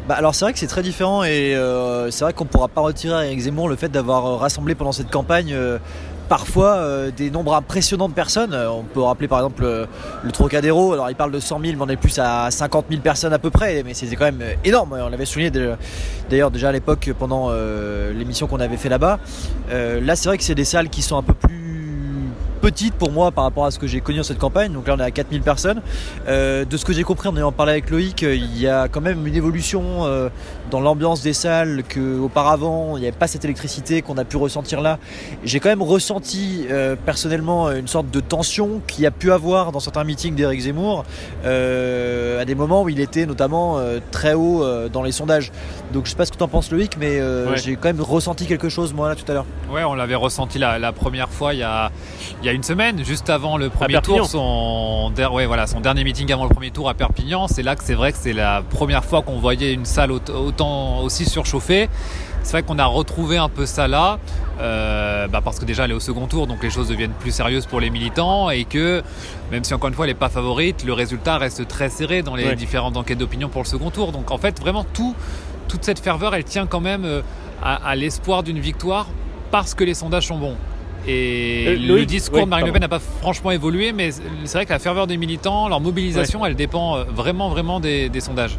Bah 0.08 0.14
alors 0.16 0.34
c'est 0.34 0.44
vrai 0.44 0.52
que 0.52 0.58
c'est 0.58 0.66
très 0.66 0.82
différent 0.82 1.24
et 1.24 1.56
c'est 2.10 2.24
vrai 2.24 2.32
qu'on 2.32 2.44
ne 2.44 2.48
pourra 2.48 2.68
pas 2.68 2.82
retirer 2.82 3.14
à 3.14 3.26
Eric 3.26 3.40
Zemmour 3.40 3.68
le 3.68 3.76
fait 3.76 3.88
d'avoir 3.88 4.38
rassemblé 4.38 4.74
pendant 4.74 4.92
cette 4.92 5.10
campagne 5.10 5.56
parfois 6.28 6.76
euh, 6.76 7.10
des 7.10 7.30
nombres 7.30 7.54
impressionnants 7.54 8.08
de 8.08 8.14
personnes. 8.14 8.54
Euh, 8.54 8.70
on 8.70 8.82
peut 8.82 9.00
rappeler 9.00 9.28
par 9.28 9.38
exemple 9.38 9.64
euh, 9.64 9.86
le 10.22 10.32
Trocadéro, 10.32 10.92
alors 10.92 11.10
il 11.10 11.16
parle 11.16 11.32
de 11.32 11.40
100 11.40 11.60
000, 11.60 11.72
mais 11.76 11.82
on 11.82 11.88
est 11.88 11.96
plus 11.96 12.18
à 12.18 12.50
50 12.50 12.86
000 12.90 13.02
personnes 13.02 13.32
à 13.32 13.38
peu 13.38 13.50
près, 13.50 13.82
mais 13.84 13.94
c'était 13.94 14.16
quand 14.16 14.24
même 14.24 14.42
énorme. 14.64 14.96
On 15.00 15.08
l'avait 15.08 15.26
souligné 15.26 15.50
d'ailleurs 16.30 16.50
déjà 16.50 16.68
à 16.68 16.72
l'époque 16.72 17.10
pendant 17.18 17.50
l'émission 18.14 18.46
qu'on 18.46 18.60
avait 18.60 18.76
fait 18.76 18.88
là-bas. 18.88 19.18
là 19.70 20.16
c'est 20.16 20.28
vrai 20.28 20.38
que 20.38 20.44
c'est 20.44 20.54
des 20.54 20.64
salles 20.64 20.88
qui 20.88 21.02
sont 21.02 21.16
un 21.16 21.22
peu 21.22 21.34
plus 21.34 21.83
petite 22.64 22.94
pour 22.94 23.12
moi 23.12 23.30
par 23.30 23.44
rapport 23.44 23.66
à 23.66 23.70
ce 23.70 23.78
que 23.78 23.86
j'ai 23.86 24.00
connu 24.00 24.16
dans 24.16 24.24
cette 24.24 24.38
campagne. 24.38 24.72
Donc 24.72 24.88
là, 24.88 24.94
on 24.96 24.98
est 24.98 25.04
à 25.04 25.10
4000 25.10 25.42
personnes. 25.42 25.82
Euh, 26.28 26.64
de 26.64 26.76
ce 26.78 26.86
que 26.86 26.94
j'ai 26.94 27.02
compris 27.02 27.28
en 27.28 27.36
ayant 27.36 27.52
parlé 27.52 27.72
avec 27.72 27.90
Loïc, 27.90 28.22
euh, 28.22 28.34
il 28.34 28.58
y 28.58 28.66
a 28.66 28.88
quand 28.88 29.02
même 29.02 29.26
une 29.26 29.34
évolution 29.34 29.82
euh, 30.06 30.30
dans 30.70 30.80
l'ambiance 30.80 31.20
des 31.20 31.34
salles 31.34 31.82
qu'auparavant, 31.86 32.96
il 32.96 33.00
n'y 33.00 33.06
avait 33.06 33.14
pas 33.14 33.26
cette 33.26 33.44
électricité 33.44 34.00
qu'on 34.00 34.16
a 34.16 34.24
pu 34.24 34.38
ressentir 34.38 34.80
là. 34.80 34.98
J'ai 35.44 35.60
quand 35.60 35.68
même 35.68 35.82
ressenti 35.82 36.66
personnellement 37.04 37.70
une 37.70 37.86
sorte 37.86 38.10
de 38.10 38.20
tension 38.20 38.80
qu'il 38.86 39.04
y 39.04 39.06
a 39.06 39.10
pu 39.10 39.30
avoir 39.30 39.70
dans 39.70 39.80
certains 39.80 40.04
meetings 40.04 40.34
d'Éric 40.34 40.60
Zemmour 40.60 41.04
à 41.44 42.44
des 42.44 42.54
moments 42.54 42.82
où 42.82 42.88
il 42.88 43.00
était 43.00 43.26
notamment 43.26 43.78
très 44.10 44.32
haut 44.32 44.64
dans 44.88 45.02
les 45.02 45.12
sondages. 45.12 45.52
Donc 45.92 46.06
je 46.06 46.10
sais 46.10 46.16
pas 46.16 46.24
ce 46.24 46.32
que 46.32 46.38
tu 46.38 46.42
en 46.42 46.48
penses 46.48 46.70
Loïc, 46.70 46.96
mais 46.98 47.20
j'ai 47.56 47.76
quand 47.76 47.88
même 47.88 48.00
ressenti 48.00 48.46
quelque 48.46 48.68
chose 48.68 48.94
moi 48.94 49.10
là 49.10 49.14
tout 49.14 49.30
à 49.30 49.34
l'heure. 49.34 49.46
Ouais, 49.70 49.84
on 49.84 49.94
l'avait 49.94 50.14
ressenti 50.14 50.58
la, 50.58 50.92
première 50.92 51.28
fois 51.28 51.52
il 51.52 51.60
y 51.60 51.62
a, 51.62 51.90
il 52.42 52.46
y 52.46 52.48
a 52.48 52.53
une 52.54 52.62
semaine, 52.62 53.04
juste 53.04 53.30
avant 53.30 53.56
le 53.56 53.68
premier 53.68 54.00
tour, 54.00 54.26
son, 54.26 55.12
ouais, 55.32 55.46
voilà, 55.46 55.66
son 55.66 55.80
dernier 55.80 56.04
meeting 56.04 56.32
avant 56.32 56.44
le 56.44 56.50
premier 56.50 56.70
tour 56.70 56.88
à 56.88 56.94
Perpignan. 56.94 57.48
C'est 57.48 57.62
là 57.62 57.74
que 57.74 57.82
c'est 57.82 57.94
vrai 57.94 58.12
que 58.12 58.18
c'est 58.18 58.32
la 58.32 58.62
première 58.62 59.04
fois 59.04 59.22
qu'on 59.22 59.38
voyait 59.38 59.72
une 59.72 59.84
salle 59.84 60.12
autant 60.12 61.00
aussi 61.00 61.24
surchauffée. 61.24 61.88
C'est 62.42 62.52
vrai 62.52 62.62
qu'on 62.62 62.78
a 62.78 62.84
retrouvé 62.84 63.38
un 63.38 63.48
peu 63.48 63.66
ça 63.66 63.88
là, 63.88 64.18
euh, 64.60 65.26
bah 65.28 65.40
parce 65.42 65.58
que 65.58 65.64
déjà 65.64 65.86
elle 65.86 65.92
est 65.92 65.94
au 65.94 66.00
second 66.00 66.26
tour, 66.26 66.46
donc 66.46 66.62
les 66.62 66.70
choses 66.70 66.88
deviennent 66.88 67.14
plus 67.18 67.30
sérieuses 67.30 67.66
pour 67.66 67.80
les 67.80 67.88
militants 67.88 68.50
et 68.50 68.64
que 68.64 69.02
même 69.50 69.64
si 69.64 69.72
encore 69.72 69.88
une 69.88 69.94
fois 69.94 70.04
elle 70.04 70.12
n'est 70.12 70.18
pas 70.18 70.28
favorite, 70.28 70.84
le 70.84 70.92
résultat 70.92 71.38
reste 71.38 71.66
très 71.66 71.88
serré 71.88 72.22
dans 72.22 72.36
les 72.36 72.54
différentes 72.54 72.96
enquêtes 72.96 73.18
d'opinion 73.18 73.48
pour 73.48 73.62
le 73.62 73.66
second 73.66 73.90
tour. 73.90 74.12
Donc 74.12 74.30
en 74.30 74.38
fait 74.38 74.60
vraiment 74.60 74.84
tout, 74.84 75.14
toute 75.68 75.84
cette 75.84 75.98
ferveur, 75.98 76.34
elle 76.34 76.44
tient 76.44 76.66
quand 76.66 76.80
même 76.80 77.04
euh, 77.04 77.22
à 77.62 77.96
l'espoir 77.96 78.42
d'une 78.42 78.60
victoire 78.60 79.06
parce 79.50 79.74
que 79.74 79.82
les 79.84 79.94
sondages 79.94 80.26
sont 80.26 80.38
bons. 80.38 80.56
Et 81.06 81.66
euh, 81.68 81.76
le 81.76 82.06
discours 82.06 82.44
de 82.44 82.50
Marine 82.50 82.66
Le 82.66 82.72
Pen 82.72 82.80
n'a 82.80 82.88
pas 82.88 82.98
franchement 82.98 83.50
évolué, 83.50 83.92
mais 83.92 84.10
c'est 84.10 84.58
vrai 84.58 84.64
que 84.64 84.72
la 84.72 84.78
ferveur 84.78 85.06
des 85.06 85.16
militants, 85.16 85.68
leur 85.68 85.80
mobilisation, 85.80 86.44
elle 86.46 86.54
dépend 86.54 86.96
euh, 86.96 87.04
vraiment, 87.04 87.50
vraiment 87.50 87.80
des, 87.80 88.10
sondages. 88.20 88.58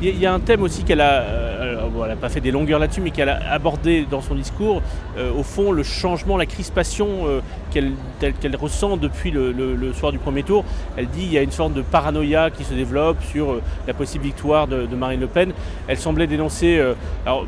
Il 0.00 0.18
y 0.18 0.26
a 0.26 0.32
un 0.32 0.40
thème 0.40 0.62
aussi 0.62 0.82
qu'elle 0.82 1.00
a, 1.00 1.22
euh, 1.22 1.88
elle 2.02 2.08
n'a 2.08 2.16
pas 2.16 2.28
fait 2.28 2.40
des 2.40 2.50
longueurs 2.50 2.80
là-dessus, 2.80 3.00
mais 3.00 3.10
qu'elle 3.10 3.28
a 3.28 3.52
abordé 3.52 4.04
dans 4.08 4.20
son 4.20 4.34
discours, 4.34 4.82
au 5.16 5.42
fond, 5.44 5.70
le 5.70 5.84
changement, 5.84 6.36
la 6.36 6.46
crispation 6.46 7.26
qu'elle, 7.70 7.92
qu'elle 8.40 8.56
ressent 8.56 8.96
depuis 8.96 9.30
le, 9.30 9.92
soir 9.92 10.10
du 10.10 10.18
premier 10.18 10.42
tour. 10.42 10.64
Elle 10.96 11.06
dit 11.06 11.20
qu'il 11.20 11.32
y 11.32 11.38
a 11.38 11.42
une 11.42 11.52
sorte 11.52 11.74
de 11.74 11.82
paranoïa 11.82 12.50
qui 12.50 12.64
se 12.64 12.74
développe 12.74 13.22
sur 13.30 13.60
la 13.86 13.94
possible 13.94 14.24
victoire 14.24 14.66
de, 14.66 14.86
Marine 14.96 15.20
Le 15.20 15.28
Pen. 15.28 15.52
Elle 15.86 15.98
semblait 15.98 16.26
dénoncer, 16.26 16.82
alors, 17.24 17.46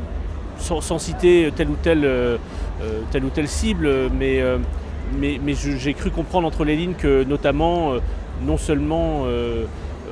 sans, 0.57 0.81
sans, 0.81 0.99
citer 0.99 1.51
tel 1.55 1.69
ou 1.69 1.75
tel 1.81 2.37
euh, 2.81 3.01
telle 3.11 3.23
ou 3.23 3.29
telle 3.29 3.47
cible, 3.47 3.89
mais, 4.17 4.41
euh, 4.41 4.57
mais, 5.17 5.39
mais 5.41 5.53
j'ai 5.53 5.93
cru 5.93 6.09
comprendre 6.09 6.45
entre 6.45 6.65
les 6.65 6.75
lignes 6.75 6.95
que 6.95 7.23
notamment, 7.23 7.93
euh, 7.93 7.99
non 8.45 8.57
seulement 8.57 9.25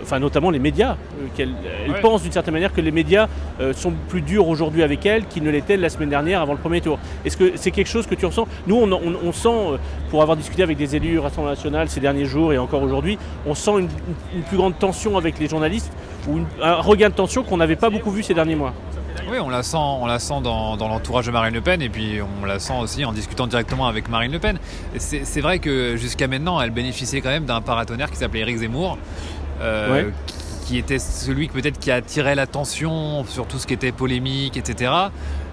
enfin 0.01 0.19
notamment 0.19 0.49
les 0.49 0.59
médias, 0.59 0.97
qu'elle 1.35 1.53
elle 1.85 2.01
pense 2.01 2.23
d'une 2.23 2.31
certaine 2.31 2.53
manière 2.53 2.73
que 2.73 2.81
les 2.81 2.91
médias 2.91 3.27
sont 3.73 3.93
plus 4.09 4.21
durs 4.21 4.49
aujourd'hui 4.49 4.83
avec 4.83 5.05
elle 5.05 5.25
qu'ils 5.27 5.43
ne 5.43 5.49
l'étaient 5.49 5.77
la 5.77 5.87
semaine 5.87 6.09
dernière 6.09 6.41
avant 6.41 6.51
le 6.53 6.59
premier 6.59 6.81
tour. 6.81 6.99
Est-ce 7.23 7.37
que 7.37 7.53
c'est 7.55 7.71
quelque 7.71 7.87
chose 7.87 8.05
que 8.05 8.15
tu 8.15 8.25
ressens? 8.25 8.45
Nous, 8.67 8.75
on, 8.75 9.31
sent, 9.31 9.79
pour 10.09 10.21
avoir 10.21 10.35
discuté 10.35 10.61
avec 10.61 10.77
des 10.77 10.97
élus 10.97 11.19
Rassemblement 11.19 11.51
national 11.51 11.87
ces 11.87 12.01
derniers 12.01 12.25
jours 12.25 12.51
et 12.51 12.57
encore 12.57 12.83
aujourd'hui, 12.83 13.17
on 13.45 13.55
sent 13.55 13.79
une, 13.79 14.43
plus 14.43 14.57
grande 14.57 14.77
tension 14.77 15.17
avec 15.17 15.39
les 15.39 15.47
journalistes 15.47 15.91
ou 16.29 16.39
un 16.61 16.75
regain 16.75 17.09
de 17.09 17.15
tension 17.15 17.43
qu'on 17.43 17.57
n'avait 17.57 17.77
pas 17.77 17.89
beaucoup 17.89 18.11
vu 18.11 18.23
ces 18.23 18.33
derniers 18.33 18.55
mois. 18.55 18.73
Oui, 19.29 19.37
on 19.39 19.49
la 19.49 19.63
sent, 19.63 19.77
on 19.77 20.05
la 20.05 20.19
sent 20.19 20.41
dans, 20.43 20.75
l'entourage 20.75 21.25
de 21.25 21.31
Marine 21.31 21.53
Le 21.53 21.61
Pen 21.61 21.81
et 21.81 21.89
puis 21.89 22.19
on 22.41 22.45
la 22.45 22.59
sent 22.59 22.73
aussi 22.81 23.05
en 23.05 23.13
discutant 23.13 23.47
directement 23.47 23.87
avec 23.87 24.09
Marine 24.09 24.31
Le 24.31 24.39
Pen. 24.39 24.57
C'est 24.97 25.41
vrai 25.41 25.59
que 25.59 25.95
jusqu'à 25.97 26.27
maintenant, 26.27 26.59
elle 26.61 26.71
bénéficiait 26.71 27.21
quand 27.21 27.29
même 27.29 27.45
d'un 27.45 27.61
paratonnerre 27.61 28.11
qui 28.11 28.17
s'appelait 28.17 28.41
Éric 28.41 28.57
Zemmour. 28.57 28.97
Euh, 29.61 30.09
qui, 30.65 30.77
était 30.77 30.99
celui 30.99 31.47
peut-être 31.47 31.79
qui 31.79 31.91
attirait 31.91 32.35
l'attention 32.35 33.23
sur 33.25 33.47
tout 33.47 33.59
ce 33.59 33.67
qui 33.67 33.73
était 33.73 33.91
polémique, 33.91 34.57
etc. 34.57 34.91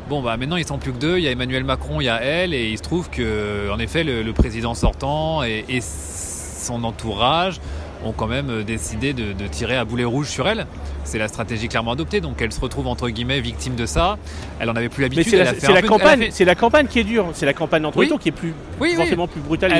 Bon, 0.09 0.23
bah 0.23 0.37
maintenant 0.37 0.57
ils 0.57 0.67
sont 0.67 0.79
plus 0.79 0.93
que 0.93 0.99
deux. 0.99 1.19
Il 1.19 1.25
y 1.25 1.29
a 1.29 1.31
Emmanuel 1.31 1.65
Macron, 1.65 2.01
il 2.01 2.05
y 2.05 2.09
a 2.09 2.21
elle, 2.23 2.55
et 2.55 2.71
il 2.71 2.79
se 2.79 2.83
trouve 2.83 3.11
que, 3.11 3.71
en 3.71 3.79
effet, 3.79 4.03
le, 4.03 4.33
président 4.33 4.75
sortant 4.75 5.45
et, 5.45 5.65
et, 5.69 5.81
son 5.81 6.85
entourage 6.85 7.61
ont 8.05 8.13
quand 8.13 8.27
même 8.27 8.63
décidé 8.65 9.13
de, 9.13 9.33
de 9.33 9.47
tirer 9.47 9.77
à 9.77 9.85
boulet 9.85 10.05
rouge 10.05 10.29
sur 10.29 10.49
elle 10.49 10.67
c'est 11.11 11.19
la 11.19 11.29
stratégie 11.29 11.69
clairement 11.69 11.93
adoptée. 11.93 12.21
Donc 12.21 12.41
elle 12.41 12.53
se 12.53 12.61
retrouve 12.61 12.87
entre 12.87 13.09
guillemets 13.09 13.41
victime 13.41 13.75
de 13.75 13.87
ça. 13.87 14.17
Elle 14.61 14.71
en 14.71 14.77
avait 14.77 14.89
plus 14.89 15.03
l'habitude. 15.03 15.45
C'est 15.59 15.73
la, 15.73 15.83
campagne, 15.83 16.29
c'est 16.31 16.45
la 16.45 16.55
campagne 16.55 16.87
qui 16.87 17.01
est 17.01 17.05
dure. 17.05 17.29
C'est 17.33 17.47
la 17.47 17.53
campagne 17.53 17.83
d'entre 17.83 18.01
qui 18.19 18.29
est 18.29 18.33
plus 18.33 18.55
forcément 18.97 19.27
plus 19.27 19.41
brutale. 19.41 19.73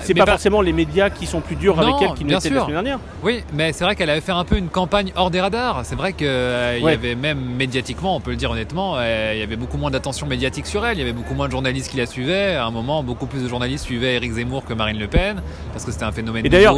C'est 0.00 0.14
pas, 0.14 0.26
forcément 0.26 0.60
les 0.60 0.72
médias 0.72 1.10
qui 1.10 1.26
sont 1.26 1.40
plus 1.40 1.56
durs 1.56 1.78
avec 1.80 1.94
elle 2.00 2.14
qui 2.14 2.24
n'étaient 2.24 2.50
la 2.50 2.60
semaine 2.60 2.72
dernière. 2.72 2.98
Oui, 3.22 3.42
mais 3.52 3.72
c'est 3.72 3.84
vrai 3.84 3.96
qu'elle 3.96 4.10
avait 4.10 4.20
fait 4.20 4.32
un 4.32 4.44
peu 4.44 4.56
une 4.56 4.68
campagne 4.68 5.12
hors 5.16 5.30
des 5.30 5.40
radars. 5.40 5.80
C'est 5.84 5.96
vrai 5.96 6.12
qu'il 6.12 6.26
euh, 6.26 6.78
y 6.78 6.88
avait 6.88 7.14
même 7.14 7.40
médiatiquement, 7.40 8.16
on 8.16 8.20
peut 8.20 8.30
le 8.30 8.36
dire 8.36 8.50
honnêtement, 8.50 8.94
euh, 8.96 9.32
il 9.34 9.40
y 9.40 9.42
avait 9.42 9.56
beaucoup 9.56 9.76
moins 9.76 9.90
d'attention 9.90 10.26
médiatique 10.26 10.66
sur 10.66 10.86
elle. 10.86 10.96
Il 10.96 11.00
y 11.00 11.02
avait 11.02 11.12
beaucoup 11.12 11.34
moins 11.34 11.46
de 11.46 11.52
journalistes 11.52 11.90
qui 11.90 11.96
la 11.96 12.06
suivaient. 12.06 12.54
À 12.54 12.66
un 12.66 12.70
moment, 12.70 13.02
beaucoup 13.02 13.26
plus 13.26 13.42
de 13.42 13.48
journalistes 13.48 13.84
suivaient 13.84 14.14
Éric 14.14 14.32
Zemmour 14.32 14.64
que 14.64 14.74
Marine 14.74 14.98
Le 14.98 15.08
Pen 15.08 15.42
parce 15.72 15.84
que 15.84 15.92
c'était 15.92 16.04
un 16.04 16.12
phénomène. 16.12 16.46
Et 16.46 16.48
d'ailleurs, 16.48 16.76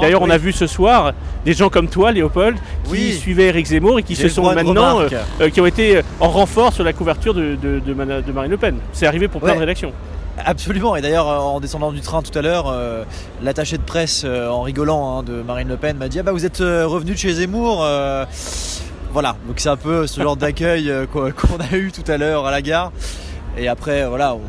d'ailleurs, 0.00 0.22
on 0.22 0.30
a 0.30 0.38
vu 0.38 0.52
ce 0.52 0.66
soir 0.66 1.12
des 1.44 1.52
gens 1.54 1.68
comme 1.68 1.88
toi, 1.88 2.12
Léopold 2.12 2.56
qui 2.90 3.12
suivaient 3.12 3.46
Eric 3.46 3.66
Zemmour 3.66 3.98
et 3.98 4.02
qui 4.02 4.16
se 4.16 4.28
sont 4.28 4.42
maintenant 4.52 5.00
euh, 5.00 5.08
euh, 5.40 5.50
qui 5.50 5.60
ont 5.60 5.66
été 5.66 5.96
euh, 5.96 6.02
en 6.20 6.28
renfort 6.28 6.72
sur 6.72 6.84
la 6.84 6.92
couverture 6.92 7.34
de, 7.34 7.56
de, 7.56 7.94
Marine 7.94 8.50
Le 8.50 8.56
Pen. 8.56 8.76
C'est 8.92 9.06
arrivé 9.06 9.28
pour 9.28 9.40
plein 9.40 9.54
de 9.54 9.60
rédactions. 9.60 9.92
Absolument, 10.44 10.96
et 10.96 11.02
d'ailleurs 11.02 11.26
en 11.26 11.60
descendant 11.60 11.92
du 11.92 12.00
train 12.00 12.22
tout 12.22 12.36
à 12.36 12.42
l'heure, 12.42 12.74
l'attaché 13.42 13.76
de 13.76 13.82
presse 13.82 14.24
en 14.24 14.62
rigolant 14.62 15.18
hein, 15.18 15.22
de 15.22 15.42
Marine 15.42 15.68
Le 15.68 15.76
Pen 15.76 15.96
m'a 15.96 16.08
dit 16.08 16.18
ah 16.20 16.22
bah 16.22 16.32
vous 16.32 16.46
êtes 16.46 16.58
revenu 16.58 17.12
de 17.12 17.18
chez 17.18 17.32
Zemmour. 17.32 17.86
voilà, 19.12 19.36
donc 19.46 19.56
c'est 19.58 19.68
un 19.68 19.76
peu 19.76 20.06
ce 20.06 20.20
genre 20.20 20.36
d'accueil 20.36 20.90
qu'on 21.12 21.58
a 21.60 21.76
eu 21.76 21.92
tout 21.92 22.10
à 22.10 22.16
l'heure 22.16 22.46
à 22.46 22.50
la 22.50 22.62
gare. 22.62 22.92
Et 23.58 23.68
après 23.68 24.06
voilà, 24.06 24.34
on, 24.34 24.40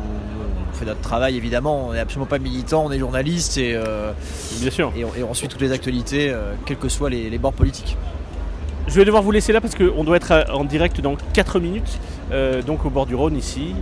fait 0.74 0.84
notre 0.84 1.00
travail 1.00 1.36
évidemment, 1.36 1.88
on 1.88 1.92
n'est 1.92 2.00
absolument 2.00 2.26
pas 2.26 2.38
militant, 2.38 2.84
on 2.86 2.92
est 2.92 2.98
journaliste 2.98 3.58
et, 3.58 3.74
euh, 3.74 4.12
Bien 4.60 4.70
sûr. 4.70 4.92
Et, 4.96 5.24
on, 5.24 5.34
suit 5.34 5.48
toutes 5.48 5.60
les 5.60 5.72
actualités, 5.72 6.30
euh, 6.30 6.54
quels 6.66 6.76
que 6.76 6.88
soient 6.88 7.10
les, 7.10 7.38
bords 7.38 7.52
politiques. 7.52 7.96
Je 8.86 8.94
vais 8.94 9.04
devoir 9.04 9.22
vous 9.22 9.30
laisser 9.30 9.52
là 9.52 9.60
parce 9.60 9.74
qu'on 9.74 10.04
doit 10.04 10.16
être 10.16 10.46
en 10.52 10.64
direct 10.64 11.00
dans 11.00 11.16
4 11.32 11.58
minutes, 11.58 11.98
euh, 12.32 12.62
donc 12.62 12.84
au 12.84 12.90
bord 12.90 13.06
du 13.06 13.14
Rhône 13.14 13.36
ici 13.36 13.74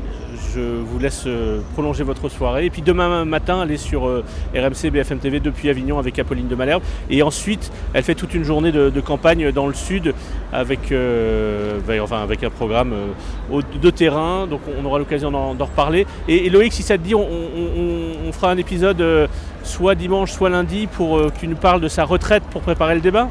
je 0.54 0.60
vous 0.60 0.98
laisse 0.98 1.24
euh, 1.26 1.60
prolonger 1.74 2.04
votre 2.04 2.28
soirée. 2.28 2.66
Et 2.66 2.70
puis 2.70 2.82
demain 2.82 3.24
matin, 3.24 3.62
elle 3.62 3.70
est 3.70 3.76
sur 3.76 4.06
euh, 4.06 4.24
RMC 4.54 4.90
BFM 4.90 5.18
TV 5.18 5.40
depuis 5.40 5.68
Avignon 5.70 5.98
avec 5.98 6.18
Apolline 6.18 6.48
de 6.48 6.54
Malherbe. 6.54 6.82
Et 7.10 7.22
ensuite, 7.22 7.70
elle 7.94 8.02
fait 8.02 8.14
toute 8.14 8.34
une 8.34 8.44
journée 8.44 8.72
de, 8.72 9.00
campagne 9.00 9.50
dans 9.50 9.66
le 9.66 9.74
sud 9.74 10.14
avec, 10.52 10.92
euh, 10.92 11.78
ben, 11.86 12.00
enfin, 12.00 12.22
avec 12.22 12.44
un 12.44 12.50
programme 12.50 12.94
de 13.50 13.90
terrain. 13.90 14.46
Donc 14.46 14.60
on 14.78 14.84
aura 14.84 14.98
l'occasion 14.98 15.30
d'en 15.30 15.64
reparler. 15.64 16.06
Et, 16.28 16.50
Loïc, 16.50 16.72
si 16.72 16.82
ça 16.82 16.98
te 16.98 17.02
dit, 17.02 17.14
on, 17.14 17.26
on 18.26 18.32
fera 18.32 18.50
un 18.50 18.58
épisode 18.58 19.28
soit 19.64 19.94
dimanche, 19.94 20.32
soit 20.32 20.50
lundi 20.50 20.86
pour 20.86 21.18
que 21.18 21.38
tu 21.38 21.48
nous 21.48 21.56
parles 21.56 21.80
de 21.80 21.88
sa 21.88 22.04
retraite 22.04 22.42
pour 22.50 22.62
préparer 22.62 22.94
le 22.94 23.00
débat? 23.00 23.28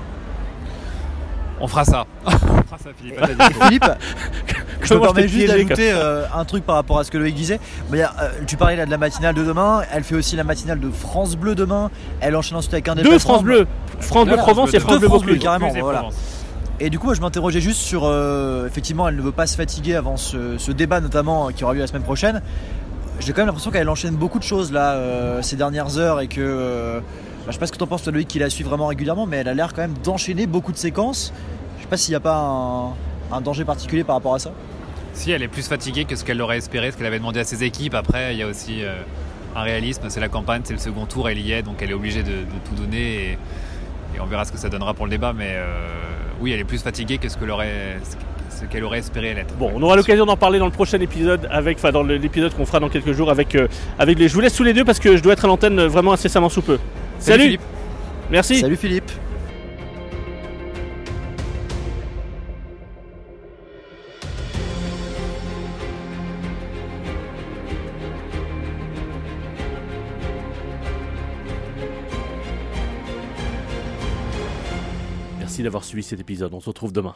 On 1.62 1.68
fera 1.68 1.86
ça. 1.86 2.06
on 2.26 2.30
fera 2.32 2.78
ça, 2.78 2.90
Philippe. 2.98 3.20
Philippe, 3.62 3.86
je 4.86 4.94
me 4.94 5.00
permets 5.00 5.28
juste 5.28 5.48
d'ajouter 5.48 5.92
euh, 5.94 6.26
un 6.34 6.46
truc 6.46 6.66
par 6.66 6.76
rapport 6.76 7.00
à 7.00 7.04
ce 7.04 7.12
que 7.12 7.18
Loïc 7.18 7.36
disait. 7.36 7.60
Euh, 7.94 8.08
tu 8.48 8.58
parlais 8.58 8.76
là 8.76 8.86
de 8.86 8.92
la 8.92 8.98
matinale 8.98 9.36
de 9.36 9.44
demain. 9.44 9.82
Elle 9.94 10.04
fait 10.04 10.16
aussi 10.16 10.36
la 10.36 10.44
matinale 10.44 10.80
de 10.80 10.90
France 10.90 11.36
Bleu 11.36 11.56
demain. 11.56 11.90
Elle 12.20 12.36
enchaîne 12.36 12.58
ensuite 12.58 12.74
avec 12.74 12.88
un 12.88 12.96
débat. 12.96 13.10
Deux 13.10 13.20
France 13.20 13.44
Bleu. 13.44 13.68
France 14.00 14.26
Bleu 14.26 14.38
Provence 14.38 14.74
et 14.74 14.80
France 14.80 15.00
Bleu 15.00 15.08
Vaucluse. 15.08 15.40
Carrément, 15.40 15.70
voilà. 15.80 16.06
Et 16.80 16.90
du 16.90 16.98
coup, 16.98 17.06
moi, 17.06 17.16
je 17.16 17.22
m'interrogeais 17.22 17.62
juste 17.62 17.82
sur. 17.82 18.04
Euh, 18.06 18.66
effectivement, 18.66 19.08
elle 19.08 19.16
ne 19.16 19.22
veut 19.22 19.32
pas 19.32 19.48
se 19.48 19.56
fatiguer 19.56 19.96
avant 19.96 20.18
ce, 20.18 20.72
débat, 20.72 21.00
notamment, 21.00 21.50
qui 21.50 21.64
aura 21.64 21.74
lieu 21.74 21.82
la 21.82 21.88
semaine 21.88 22.04
prochaine. 22.04 22.42
J'ai 23.20 23.34
quand 23.34 23.42
même 23.42 23.48
l'impression 23.48 23.70
qu'elle 23.70 23.90
enchaîne 23.90 24.16
beaucoup 24.16 24.40
de 24.40 24.44
choses 24.44 24.72
là 24.72 24.98
ces 25.42 25.56
dernières 25.56 25.98
heures 25.98 26.22
et 26.22 26.28
que. 26.28 27.02
Bah, 27.42 27.48
je 27.48 27.54
sais 27.54 27.60
pas 27.60 27.66
ce 27.66 27.72
que 27.72 27.78
tu 27.78 27.84
en 27.84 27.88
penses, 27.88 28.06
Loïc, 28.08 28.28
qui 28.28 28.38
la 28.38 28.52
suit 28.52 28.64
vraiment 28.64 28.86
régulièrement, 28.86 29.26
mais 29.26 29.38
elle 29.38 29.48
a 29.48 29.56
l'air 29.56 29.74
quand 29.74 29.82
même 29.82 29.96
d'enchaîner 30.04 30.46
beaucoup 30.46 30.72
de 30.72 30.78
séquences. 30.78 31.34
Je 31.78 31.84
sais 31.84 31.90
pas 31.90 31.98
s'il 31.98 32.12
n'y 32.12 32.18
a 32.18 32.20
pas 32.20 32.38
un 32.38 32.94
danger 33.40 33.64
particulier 33.64 34.04
par 34.04 34.16
rapport 34.16 34.36
à 34.36 34.40
ça. 34.40 34.52
Si, 35.14 35.32
elle 35.32 35.44
est 35.44 35.48
plus 35.48 35.68
fatiguée 35.68 36.06
que 36.06 36.16
ce 36.16 36.24
qu'elle 36.24 36.42
aurait 36.42 36.58
espéré, 36.58 36.92
ce 36.92 36.98
qu'elle 36.98 37.06
avait 37.06 37.20
demandé 37.20 37.40
à 37.40 37.44
ses 37.44 37.64
équipes. 37.64 37.94
Après, 37.94 38.34
il 38.34 38.40
y 38.40 38.44
a 38.44 38.48
aussi 38.48 38.84
euh, 38.84 38.96
un 39.56 39.62
réalisme, 39.62 40.04
c'est 40.10 40.20
la 40.20 40.30
campagne, 40.30 40.62
c'est 40.64 40.74
le 40.74 40.80
second 40.80 41.06
tour, 41.06 41.30
elle 41.30 41.40
y 41.40 41.52
est, 41.52 41.62
donc 41.62 41.78
elle 41.82 41.92
est 41.92 41.96
obligée 41.96 42.24
de, 42.24 42.46
tout 42.66 42.76
donner. 42.76 43.32
Et, 43.32 43.38
on 44.20 44.26
verra 44.26 44.46
ce 44.46 44.52
que 44.52 44.58
ça 44.58 44.70
donnera 44.70 44.94
pour 44.94 45.06
le 45.06 45.12
débat. 45.12 45.34
Mais 45.34 45.54
euh, 45.56 45.88
oui, 46.42 46.52
elle 46.52 46.60
est 46.60 46.66
plus 46.66 46.82
fatiguée 46.82 47.18
que 47.18 47.28
ce 47.30 47.38
qu'elle 47.38 47.50
aurait, 47.50 48.00
ce 48.50 48.66
qu'elle 48.66 48.84
aurait 48.84 49.00
espéré 49.00 49.34
l'être. 49.34 49.56
Bon, 49.56 49.72
on 49.74 49.82
aura 49.82 49.96
l'occasion 49.96 50.26
d'en 50.26 50.38
parler 50.38 50.60
dans 50.60 50.66
le 50.66 50.72
prochain 50.72 51.00
épisode, 51.00 51.48
avec, 51.52 51.78
enfin 51.78 51.92
dans 51.92 52.04
l'épisode 52.04 52.54
qu'on 52.56 52.66
fera 52.66 52.80
dans 52.80 52.90
quelques 52.90 53.14
jours 53.14 53.32
avec, 53.32 53.56
euh, 53.56 53.68
avec 54.00 54.20
les. 54.20 54.28
Je 54.28 54.34
vous 54.34 54.42
laisse 54.42 54.56
tous 54.56 54.64
les 54.64 54.74
deux 54.74 54.86
parce 54.86 55.00
que 55.00 55.18
je 55.18 55.24
dois 55.24 55.34
être 55.34 55.46
à 55.46 55.48
l'antenne 55.48 55.82
vraiment 55.86 56.14
incessamment 56.14 56.50
sous 56.50 56.62
peu. 56.62 56.78
Salut, 57.20 57.20
Salut 57.20 57.44
Philippe. 57.44 57.62
Merci. 58.30 58.60
Salut 58.60 58.78
Philippe. 58.78 59.12
D'avoir 75.64 75.84
suivi 75.84 76.04
cet 76.04 76.20
épisode. 76.20 76.54
On 76.54 76.60
se 76.60 76.70
retrouve 76.70 76.92
demain. 76.92 77.16